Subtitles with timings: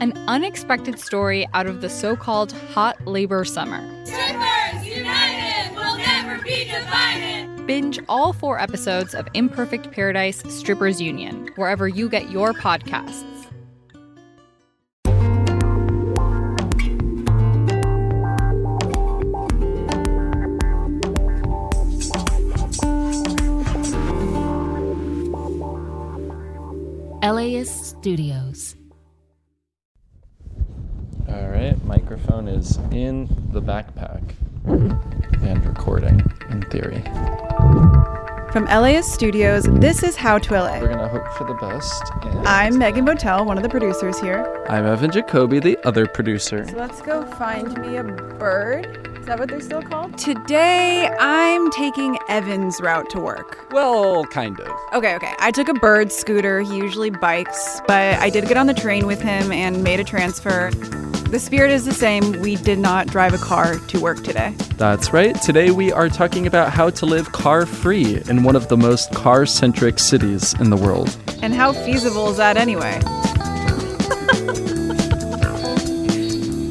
[0.00, 3.80] an unexpected story out of the so called hot labor summer.
[4.04, 7.66] Strippers united will never be divided.
[7.66, 13.24] Binge all four episodes of Imperfect Paradise Strippers Union, wherever you get your podcasts.
[27.22, 28.63] LAist Studios.
[32.64, 34.22] Is in the backpack
[34.64, 37.02] and recording in theory.
[38.52, 40.80] From LAist Studios, this is How to LA.
[40.80, 42.02] We're gonna hope for the best.
[42.22, 44.64] And I'm Megan Botel, one of the producers here.
[44.70, 46.66] I'm Evan Jacoby, the other producer.
[46.66, 49.10] So let's go find me a bird.
[49.18, 50.16] Is that what they're still called?
[50.16, 53.70] Today, I'm taking Evan's route to work.
[53.72, 54.72] Well, kind of.
[54.94, 55.34] Okay, okay.
[55.38, 56.60] I took a bird scooter.
[56.60, 60.04] He usually bikes, but I did get on the train with him and made a
[60.04, 60.70] transfer.
[61.34, 62.40] The spirit is the same.
[62.42, 64.54] We did not drive a car to work today.
[64.76, 65.34] That's right.
[65.42, 69.12] Today we are talking about how to live car free in one of the most
[69.12, 71.18] car centric cities in the world.
[71.42, 73.00] And how feasible is that anyway?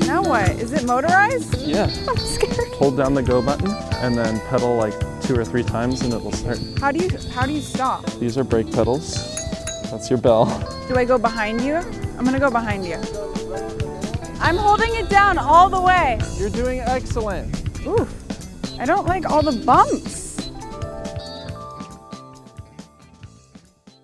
[0.07, 0.51] now what?
[0.51, 1.57] Is it motorized?
[1.57, 1.93] Yeah.
[2.07, 2.69] I'm scared.
[2.75, 6.31] Hold down the go button and then pedal like two or three times and it'll
[6.31, 6.57] start.
[6.79, 8.05] How do you how do you stop?
[8.13, 9.15] These are brake pedals.
[9.91, 10.45] That's your bell.
[10.87, 11.75] Do I go behind you?
[12.17, 13.01] I'm gonna go behind you.
[14.43, 16.19] I'm holding it down all the way.
[16.35, 17.49] You're doing excellent.
[17.87, 18.13] Oof.
[18.77, 20.51] I don't like all the bumps.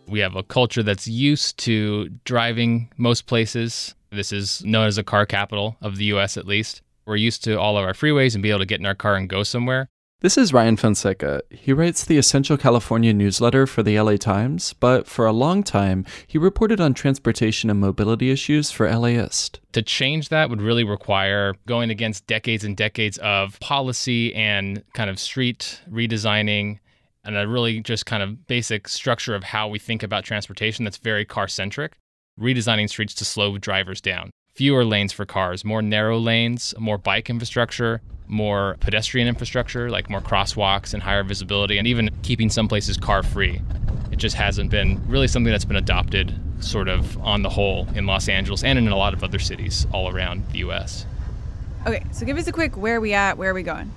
[0.07, 3.95] We have a culture that's used to driving most places.
[4.11, 6.83] This is known as a car capital of the US at least.
[7.05, 9.15] We're used to all of our freeways and be able to get in our car
[9.15, 9.89] and go somewhere.
[10.21, 11.43] This is Ryan Fonseca.
[11.49, 16.05] He writes the Essential California newsletter for the LA Times, but for a long time,
[16.27, 19.61] he reported on transportation and mobility issues for LAist.
[19.71, 25.09] To change that would really require going against decades and decades of policy and kind
[25.09, 26.79] of street redesigning
[27.23, 30.97] and a really just kind of basic structure of how we think about transportation that's
[30.97, 31.95] very car centric,
[32.37, 34.31] redesigning streets to slow drivers down.
[34.53, 40.21] Fewer lanes for cars, more narrow lanes, more bike infrastructure, more pedestrian infrastructure, like more
[40.21, 43.61] crosswalks and higher visibility, and even keeping some places car free.
[44.11, 48.05] It just hasn't been really something that's been adopted sort of on the whole in
[48.05, 51.05] Los Angeles and in a lot of other cities all around the US.
[51.87, 53.91] Okay, so give us a quick where are we at, where are we going?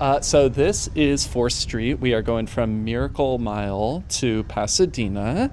[0.00, 1.94] Uh, so this is 4th Street.
[1.94, 5.50] We are going from Miracle Mile to Pasadena.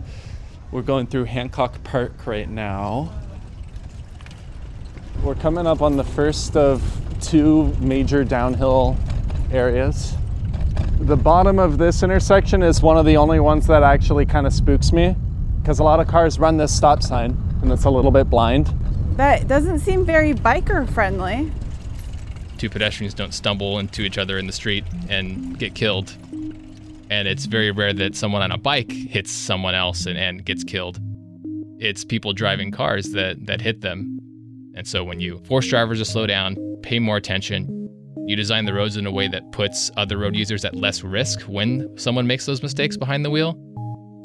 [0.71, 3.11] We're going through Hancock Park right now.
[5.23, 6.83] We're coming up on the first of
[7.21, 8.97] two major downhill
[9.53, 10.17] areas.
[10.99, 14.51] The bottom of this intersection is one of the only ones that actually kind of
[14.51, 15.15] spooks me
[15.61, 18.73] because a lot of cars run this stop sign and it's a little bit blind.
[19.15, 21.49] That doesn't seem very biker friendly.
[22.57, 26.17] Two pedestrians don't stumble into each other in the street and get killed.
[27.09, 30.65] And it's very rare that someone on a bike hits someone else and, and gets
[30.65, 30.99] killed.
[31.79, 34.19] It's people driving cars that, that hit them.
[34.75, 37.67] And so when you force drivers to slow down, pay more attention,
[38.25, 41.41] you design the roads in a way that puts other road users at less risk
[41.41, 43.57] when someone makes those mistakes behind the wheel.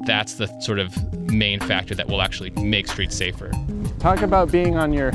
[0.05, 0.95] That's the sort of
[1.31, 3.51] main factor that will actually make streets safer.
[3.99, 5.11] Talk about being on your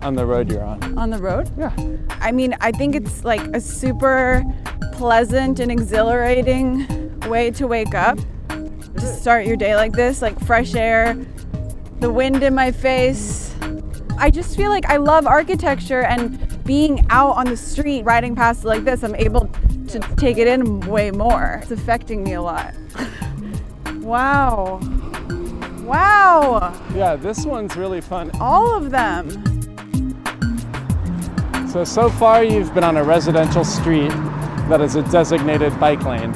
[0.00, 0.98] on the road you're on.
[0.98, 1.50] On the road?
[1.58, 1.74] Yeah.
[2.20, 4.42] I mean, I think it's like a super
[4.92, 8.18] pleasant and exhilarating way to wake up.
[8.48, 11.14] To start your day like this, like fresh air,
[12.00, 13.47] the wind in my face.
[14.18, 18.64] I just feel like I love architecture and being out on the street riding past
[18.64, 19.48] like this, I'm able
[19.88, 21.60] to take it in way more.
[21.62, 22.74] It's affecting me a lot.
[23.94, 24.80] wow.
[25.84, 26.78] Wow.
[26.94, 28.32] Yeah, this one's really fun.
[28.40, 29.30] All of them.
[31.70, 34.10] So, so far you've been on a residential street
[34.68, 36.34] that is a designated bike lane.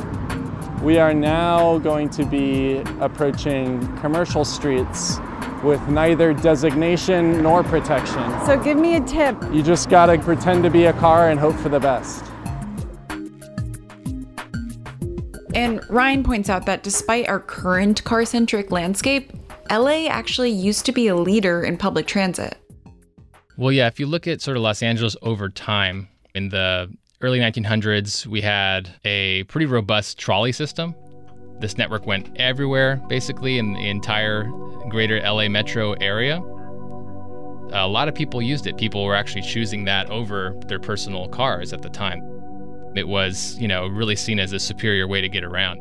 [0.82, 5.18] We are now going to be approaching commercial streets
[5.62, 8.22] with neither designation nor protection.
[8.46, 9.36] So give me a tip.
[9.52, 12.24] You just gotta pretend to be a car and hope for the best.
[15.54, 19.32] And Ryan points out that despite our current car centric landscape,
[19.70, 22.56] LA actually used to be a leader in public transit.
[23.56, 26.90] Well, yeah, if you look at sort of Los Angeles over time, in the
[27.20, 30.94] early 1900s, we had a pretty robust trolley system.
[31.62, 34.50] This network went everywhere, basically, in the entire
[34.88, 36.38] greater LA metro area.
[37.72, 38.76] A lot of people used it.
[38.76, 42.20] People were actually choosing that over their personal cars at the time.
[42.96, 45.80] It was, you know, really seen as a superior way to get around.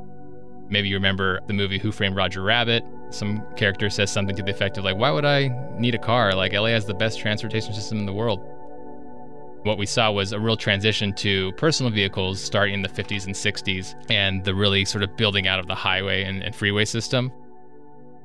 [0.69, 2.83] Maybe you remember the movie Who Framed Roger Rabbit.
[3.09, 5.49] Some character says something to the effect of like, "Why would I
[5.79, 6.35] need a car?
[6.35, 8.39] Like LA has the best transportation system in the world."
[9.63, 13.35] What we saw was a real transition to personal vehicles starting in the 50s and
[13.35, 17.31] 60s, and the really sort of building out of the highway and, and freeway system.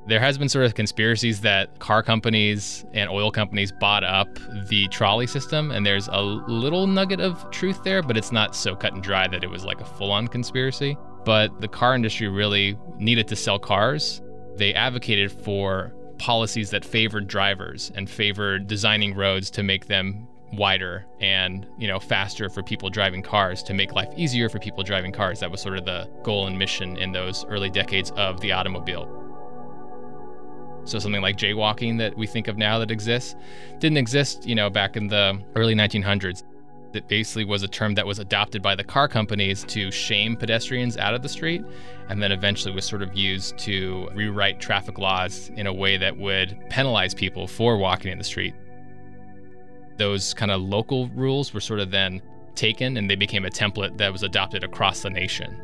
[0.07, 4.87] There has been sort of conspiracies that car companies and oil companies bought up the
[4.87, 8.93] trolley system, and there's a little nugget of truth there, but it's not so cut
[8.93, 10.97] and dry that it was like a full on conspiracy.
[11.23, 14.23] But the car industry really needed to sell cars.
[14.55, 21.05] They advocated for policies that favored drivers and favored designing roads to make them wider
[21.19, 25.11] and you know faster for people driving cars to make life easier for people driving
[25.11, 28.51] cars that was sort of the goal and mission in those early decades of the
[28.51, 29.27] automobile
[30.87, 33.35] so something like jaywalking that we think of now that exists
[33.79, 36.43] didn't exist, you know, back in the early 1900s.
[36.93, 40.97] It basically was a term that was adopted by the car companies to shame pedestrians
[40.97, 41.63] out of the street,
[42.07, 46.17] and then eventually was sort of used to rewrite traffic laws in a way that
[46.17, 48.55] would penalize people for walking in the street.
[49.97, 52.21] Those kind of local rules were sort of then
[52.55, 55.59] taken and they became a template that was adopted across the nation.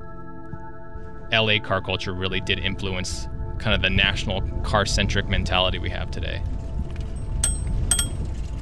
[1.32, 3.28] LA car culture really did influence
[3.60, 6.42] kind of the national car centric mentality we have today.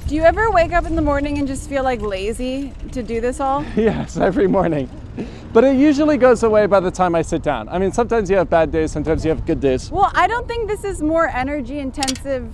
[0.08, 3.20] Do you ever wake up in the morning and just feel like lazy to do
[3.20, 3.64] this all?
[3.76, 4.90] Yes, every morning.
[5.52, 7.68] But it usually goes away by the time I sit down.
[7.68, 9.90] I mean, sometimes you have bad days, sometimes you have good days.
[9.90, 12.52] Well, I don't think this is more energy intensive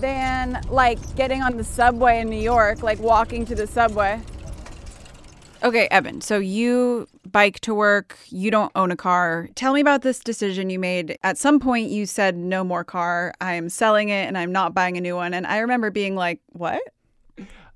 [0.00, 4.20] than like getting on the subway in New York, like walking to the subway.
[5.62, 9.48] Okay, Evan, so you bike to work, you don't own a car.
[9.56, 11.18] Tell me about this decision you made.
[11.24, 13.34] At some point, you said, no more car.
[13.40, 15.34] I'm selling it and I'm not buying a new one.
[15.34, 16.80] And I remember being like, what?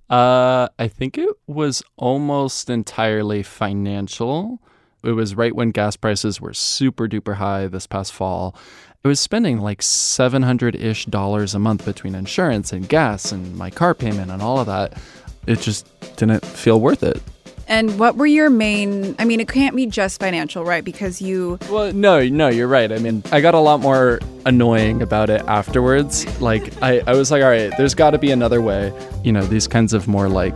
[0.08, 4.60] Uh, I think it was almost entirely financial.
[5.02, 8.54] It was right when gas prices were super duper high this past fall.
[9.04, 13.68] I was spending like 700 ish dollars a month between insurance and gas and my
[13.68, 14.96] car payment and all of that.
[15.44, 17.20] It just didn't feel worth it.
[17.66, 19.16] And what were your main?
[19.18, 20.84] I mean, it can't be just financial, right?
[20.84, 21.58] Because you.
[21.68, 22.92] Well, no, no, you're right.
[22.92, 26.40] I mean, I got a lot more annoying about it afterwards.
[26.40, 28.92] Like, I, I was like, all right, there's got to be another way.
[29.24, 30.54] You know, these kinds of more like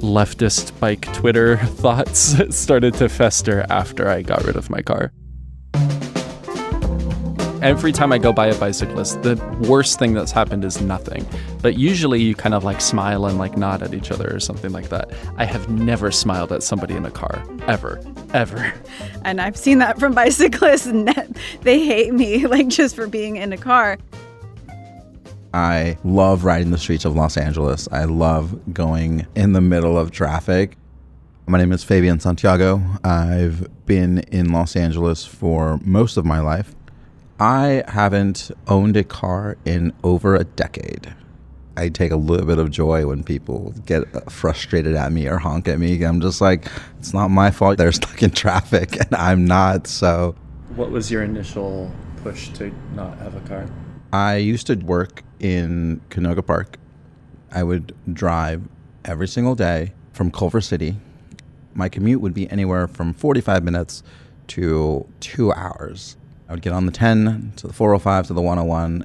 [0.00, 5.12] leftist bike Twitter thoughts started to fester after I got rid of my car.
[7.66, 9.34] Every time I go by a bicyclist, the
[9.68, 11.26] worst thing that's happened is nothing.
[11.62, 14.70] But usually you kind of like smile and like nod at each other or something
[14.70, 15.10] like that.
[15.36, 18.00] I have never smiled at somebody in a car, ever,
[18.32, 18.72] ever.
[19.24, 21.08] And I've seen that from bicyclists, and
[21.62, 23.98] they hate me like just for being in a car.
[25.52, 27.88] I love riding the streets of Los Angeles.
[27.90, 30.78] I love going in the middle of traffic.
[31.48, 32.80] My name is Fabian Santiago.
[33.02, 36.75] I've been in Los Angeles for most of my life.
[37.38, 41.14] I haven't owned a car in over a decade.
[41.76, 45.68] I take a little bit of joy when people get frustrated at me or honk
[45.68, 46.02] at me.
[46.02, 46.66] I'm just like,
[46.98, 47.76] it's not my fault.
[47.76, 49.86] They're stuck in traffic and I'm not.
[49.86, 50.34] So,
[50.76, 51.92] what was your initial
[52.22, 53.68] push to not have a car?
[54.14, 56.78] I used to work in Canoga Park.
[57.52, 58.62] I would drive
[59.04, 60.96] every single day from Culver City.
[61.74, 64.02] My commute would be anywhere from 45 minutes
[64.48, 66.16] to two hours.
[66.48, 69.04] I would get on the 10 to the 405 to the 101.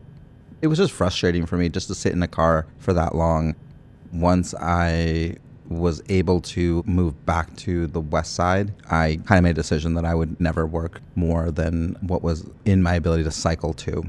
[0.61, 3.55] It was just frustrating for me just to sit in a car for that long.
[4.13, 9.51] Once I was able to move back to the west side, I kind of made
[9.51, 13.31] a decision that I would never work more than what was in my ability to
[13.31, 14.03] cycle to.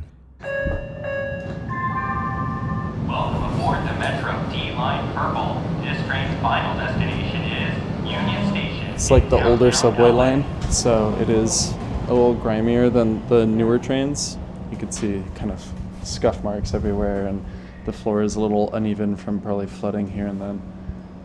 [3.09, 5.63] Welcome aboard the Metro D Line Purple.
[5.81, 8.87] This train's final destination is Union Station.
[8.89, 11.73] It's like the older subway line, so it is
[12.09, 14.37] a little grimier than the newer trains.
[14.71, 15.65] You could see kind of
[16.03, 17.45] scuff marks everywhere, and
[17.85, 20.63] the floor is a little uneven from probably flooding here and then.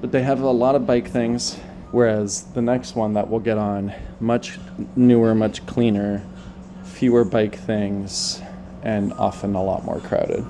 [0.01, 1.55] But they have a lot of bike things,
[1.91, 4.59] whereas the next one that we'll get on, much
[4.95, 6.23] newer, much cleaner,
[6.83, 8.41] fewer bike things,
[8.83, 10.45] and often a lot more crowded.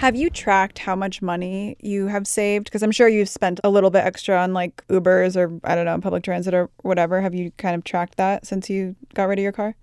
[0.00, 2.64] Have you tracked how much money you have saved?
[2.64, 5.84] Because I'm sure you've spent a little bit extra on like Ubers or I don't
[5.84, 7.20] know, public transit or whatever.
[7.20, 9.76] Have you kind of tracked that since you got rid of your car?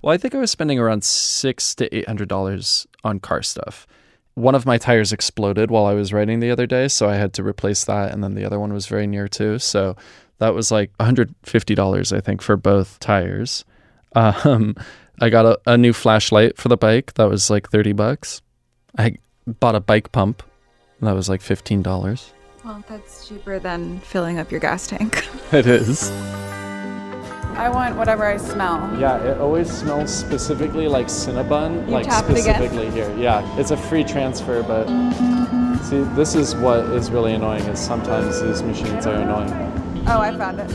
[0.00, 3.88] Well, I think I was spending around six to eight hundred dollars on car stuff.
[4.34, 7.32] One of my tires exploded while I was riding the other day, so I had
[7.32, 9.58] to replace that, and then the other one was very near too.
[9.58, 9.96] So
[10.38, 13.64] that was like one hundred fifty dollars, I think, for both tires.
[14.14, 14.76] Um,
[15.20, 17.14] I got a, a new flashlight for the bike.
[17.14, 18.40] That was like thirty bucks.
[18.96, 19.16] I
[19.60, 20.42] bought a bike pump.
[21.00, 22.32] That was like fifteen dollars.
[22.64, 25.24] Well, that's cheaper than filling up your gas tank.
[25.52, 26.10] It is.
[27.56, 28.94] I want whatever I smell.
[29.00, 32.42] Yeah, it always smells specifically like Cinnabon, You like tapped again?
[32.42, 33.12] specifically here.
[33.18, 34.86] Yeah, it's a free transfer, but
[35.84, 37.62] see, this is what is really annoying.
[37.64, 39.50] Is sometimes these machines are annoying.
[40.06, 40.70] Oh, I found it.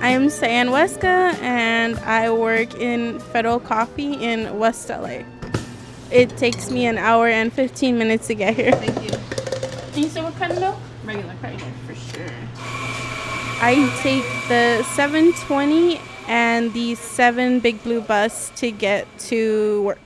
[0.00, 5.24] I am Sahian Huesca and I work in Federal Coffee in West LA.
[6.12, 8.70] It takes me an hour and 15 minutes to get here.
[8.70, 9.18] Thank you.
[9.92, 10.76] Can you say what kind of milk?
[11.04, 12.30] Regular, regular, for sure.
[13.60, 19.98] I take the 720 and the 7 Big Blue bus to get to work.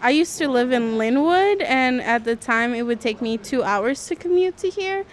[0.00, 3.64] I used to live in Lynwood, and at the time it would take me two
[3.64, 5.04] hours to commute to here.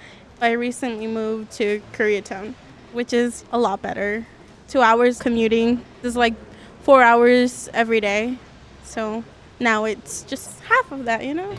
[0.42, 2.54] I recently moved to Koreatown,
[2.94, 4.26] which is a lot better.
[4.68, 6.34] Two hours commuting is like
[6.82, 8.38] four hours every day.
[8.84, 9.24] So
[9.60, 11.54] now it's just half of that, you know?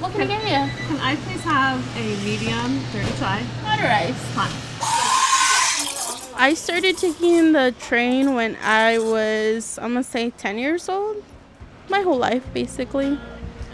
[0.00, 0.86] What can I get you?
[0.86, 3.42] Can I please have a medium dirty chai?
[3.64, 4.34] Water ice.
[4.34, 4.66] Hot.
[6.36, 11.22] I started taking the train when I was, I'm gonna say 10 years old.
[11.90, 13.18] My whole life, basically.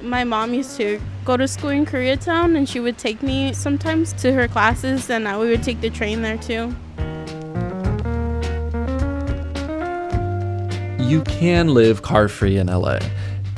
[0.06, 4.12] My mom used to go to school in Koreatown and she would take me sometimes
[4.22, 6.72] to her classes and I- we would take the train there too.
[11.02, 13.00] You can live car free in LA.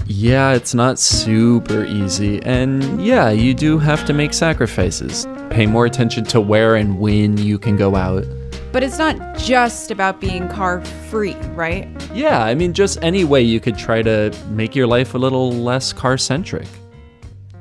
[0.06, 5.26] Yeah, it's not super easy, and yeah, you do have to make sacrifices.
[5.50, 8.24] Pay more attention to where and when you can go out.
[8.70, 11.88] But it's not just about being car free, right?
[12.12, 15.50] Yeah, I mean, just any way you could try to make your life a little
[15.50, 16.68] less car centric.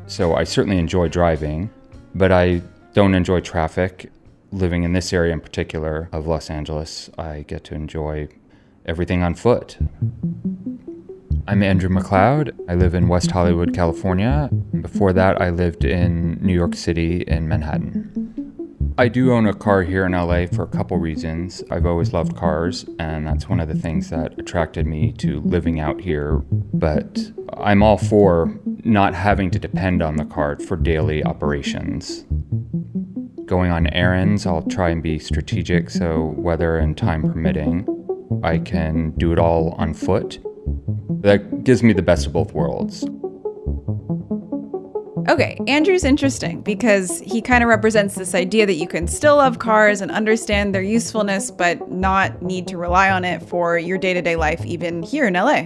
[0.07, 1.69] So I certainly enjoy driving,
[2.13, 2.61] but I
[2.93, 4.11] don't enjoy traffic.
[4.51, 8.27] Living in this area in particular of Los Angeles, I get to enjoy
[8.85, 9.77] everything on foot.
[11.47, 12.57] I'm Andrew McLeod.
[12.69, 14.49] I live in West Hollywood, California.
[14.81, 18.46] Before that, I lived in New York City in Manhattan.
[18.99, 21.63] I do own a car here in LA for a couple reasons.
[21.69, 25.79] I've always loved cars, and that's one of the things that attracted me to living
[25.79, 26.41] out here.
[26.73, 32.25] But I'm all for not having to depend on the car for daily operations.
[33.45, 37.87] Going on errands, I'll try and be strategic so, weather and time permitting,
[38.43, 40.39] I can do it all on foot.
[41.21, 43.05] That gives me the best of both worlds.
[45.29, 49.59] Okay, Andrew's interesting because he kind of represents this idea that you can still love
[49.59, 54.13] cars and understand their usefulness, but not need to rely on it for your day
[54.13, 55.65] to day life, even here in LA.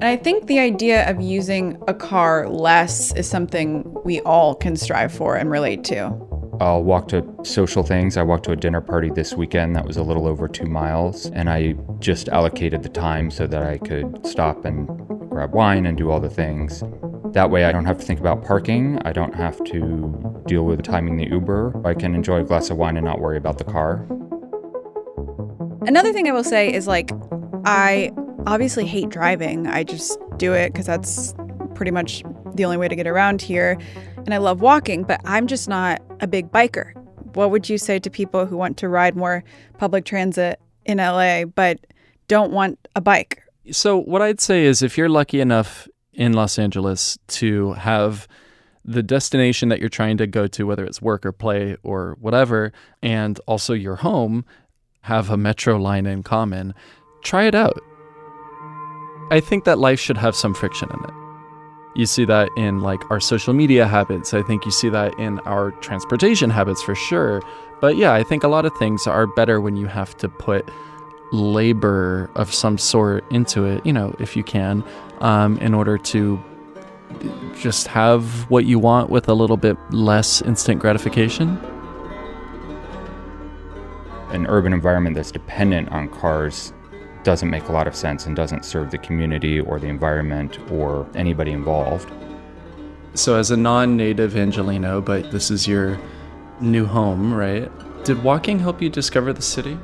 [0.00, 4.74] And I think the idea of using a car less is something we all can
[4.74, 6.06] strive for and relate to.
[6.60, 8.16] I'll walk to social things.
[8.16, 11.26] I walked to a dinner party this weekend that was a little over two miles,
[11.26, 14.88] and I just allocated the time so that I could stop and
[15.30, 16.82] grab wine and do all the things.
[17.32, 18.98] That way, I don't have to think about parking.
[19.06, 21.80] I don't have to deal with timing the Uber.
[21.82, 24.06] I can enjoy a glass of wine and not worry about the car.
[25.86, 27.10] Another thing I will say is like,
[27.64, 28.12] I
[28.46, 29.66] obviously hate driving.
[29.66, 31.34] I just do it because that's
[31.74, 32.22] pretty much
[32.54, 33.78] the only way to get around here.
[34.16, 36.92] And I love walking, but I'm just not a big biker.
[37.34, 39.42] What would you say to people who want to ride more
[39.78, 41.78] public transit in LA but
[42.28, 43.42] don't want a bike?
[43.70, 48.28] So, what I'd say is if you're lucky enough in Los Angeles to have
[48.84, 52.72] the destination that you're trying to go to, whether it's work or play or whatever,
[53.02, 54.44] and also your home
[55.02, 56.74] have a metro line in common,
[57.22, 57.80] try it out.
[59.30, 61.14] I think that life should have some friction in it.
[61.94, 64.34] You see that in like our social media habits.
[64.34, 67.42] I think you see that in our transportation habits for sure.
[67.80, 70.70] But yeah, I think a lot of things are better when you have to put
[71.32, 74.84] labor of some sort into it, you know, if you can,
[75.20, 76.42] um, in order to
[77.54, 81.58] just have what you want with a little bit less instant gratification.
[84.30, 86.72] An urban environment that's dependent on cars
[87.22, 91.06] doesn't make a lot of sense and doesn't serve the community or the environment or
[91.14, 92.10] anybody involved.
[93.14, 96.00] So, as a non native Angelino, but this is your
[96.60, 97.70] new home, right?
[98.04, 99.78] Did walking help you discover the city?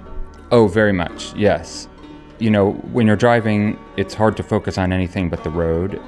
[0.50, 1.88] Oh, very much, yes.
[2.38, 6.00] You know, when you're driving, it's hard to focus on anything but the road.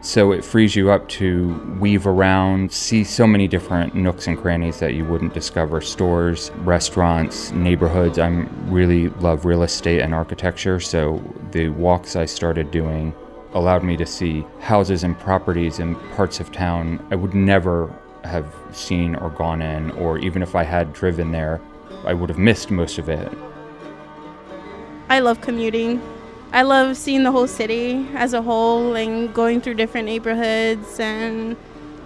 [0.00, 4.80] So it frees you up to weave around, see so many different nooks and crannies
[4.80, 8.18] that you wouldn't discover stores, restaurants, neighborhoods.
[8.18, 8.28] I
[8.64, 13.14] really love real estate and architecture, so the walks I started doing
[13.52, 17.94] allowed me to see houses and properties in parts of town I would never
[18.24, 21.60] have seen or gone in, or even if I had driven there,
[22.06, 23.30] I would have missed most of it.
[25.08, 26.00] I love commuting.
[26.52, 31.56] I love seeing the whole city as a whole and going through different neighborhoods and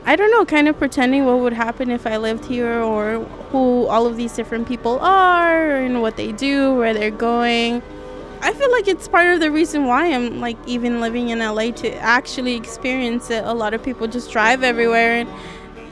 [0.05, 3.87] I don't know, kind of pretending what would happen if I lived here or who
[3.87, 7.83] all of these different people are and what they do, where they're going.
[8.41, 11.73] I feel like it's part of the reason why I'm like even living in LA
[11.73, 13.43] to actually experience it.
[13.45, 15.29] A lot of people just drive everywhere and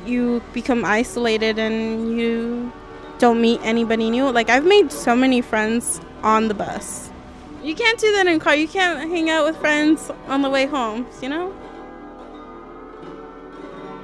[0.07, 2.71] you become isolated and you
[3.19, 4.31] don't meet anybody new.
[4.31, 7.11] Like I've made so many friends on the bus.
[7.63, 8.57] You can't do that in car.
[8.57, 11.55] You can't hang out with friends on the way home, you know?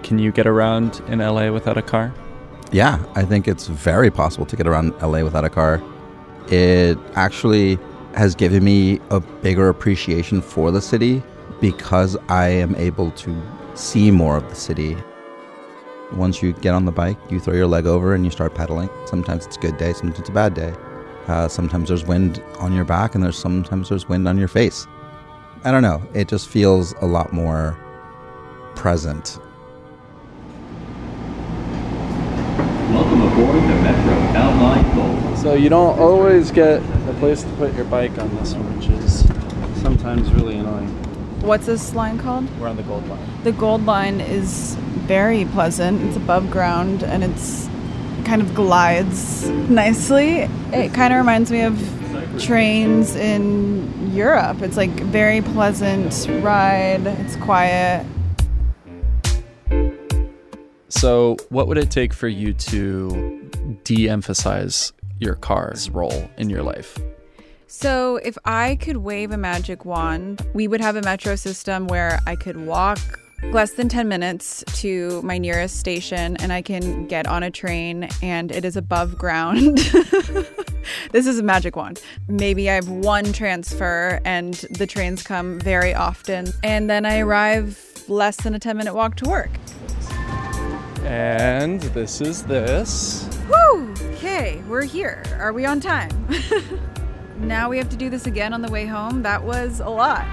[0.03, 2.15] Can you get around in LA without a car?
[2.73, 5.83] Yeah, I think it's very possible to get around LA without a car.
[6.49, 7.79] It actually
[8.15, 11.23] has given me a bigger appreciation for the city
[11.61, 13.43] because I am able to
[13.75, 14.97] see more of the city.
[16.12, 18.91] Once you get on the bike, you throw your leg over and you start pedaling.
[19.07, 20.75] Sometimes it's a good day, sometimes it's a bad day.
[21.29, 24.87] Uh, sometimes there's wind on your back, and there's sometimes there's wind on your face.
[25.65, 26.03] I don't know.
[26.15, 27.79] It just feels a lot more
[28.75, 29.39] present.
[32.91, 35.39] Welcome aboard the Metro Downline Gold.
[35.39, 38.89] So you don't always get a place to put your bike on this one, which
[38.89, 39.21] is
[39.81, 40.89] sometimes really annoying.
[41.43, 42.50] What's this line called?
[42.59, 43.45] We're on the gold line.
[43.45, 44.75] The gold line is
[45.07, 46.03] very pleasant.
[46.03, 47.70] It's above ground and it's
[48.30, 50.49] kind of glides nicely.
[50.72, 51.76] It kind of reminds me of
[52.40, 54.62] trains in Europe.
[54.62, 57.04] It's like very pleasant ride.
[57.04, 58.06] It's quiet.
[60.90, 63.50] So, what would it take for you to
[63.82, 66.96] de emphasize your car's role in your life?
[67.66, 72.20] So, if I could wave a magic wand, we would have a metro system where
[72.28, 73.00] I could walk
[73.44, 78.09] less than 10 minutes to my nearest station and I can get on a train
[78.23, 79.78] and it is above ground.
[81.12, 82.00] this is a magic wand.
[82.28, 86.52] Maybe I have one transfer and the trains come very often.
[86.62, 89.50] And then I arrive less than a 10 minute walk to work.
[91.02, 93.25] And this is this.
[93.49, 93.94] Whew!
[94.14, 95.25] Okay, we're here.
[95.38, 96.11] Are we on time?
[97.38, 99.23] now we have to do this again on the way home.
[99.23, 100.26] That was a lot.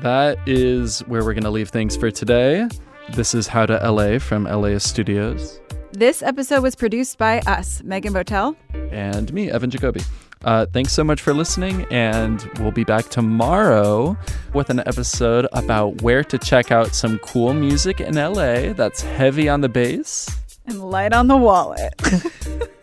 [0.00, 2.66] That is where we're going to leave things for today.
[3.10, 5.60] This is How to LA from LA Studios.
[5.92, 8.56] This episode was produced by us, Megan Botel.
[8.92, 10.00] And me, Evan Jacoby.
[10.42, 14.16] Uh, thanks so much for listening, and we'll be back tomorrow
[14.54, 19.50] with an episode about where to check out some cool music in LA that's heavy
[19.50, 21.92] on the bass and light on the wallet.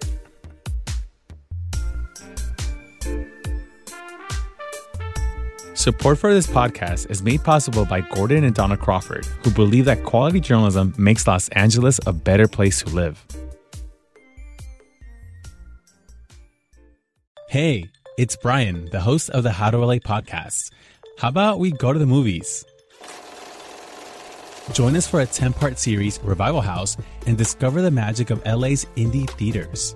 [5.78, 10.04] Support for this podcast is made possible by Gordon and Donna Crawford, who believe that
[10.04, 13.24] quality journalism makes Los Angeles a better place to live.
[17.50, 20.72] Hey, it's Brian, the host of the How to LA podcast.
[21.20, 22.66] How about we go to the movies?
[24.74, 28.88] Join us for a 10 part series, Revival House, and discover the magic of LA's
[28.96, 29.94] indie theaters.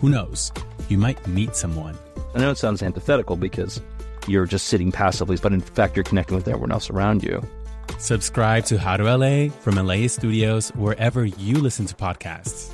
[0.00, 0.50] Who knows?
[0.88, 1.96] You might meet someone.
[2.34, 3.80] I know it sounds antithetical because
[4.28, 7.42] you're just sitting passively, but in fact, you're connecting with everyone else around you.
[7.98, 12.70] Subscribe to How to LA from LA Studios wherever you listen to podcasts.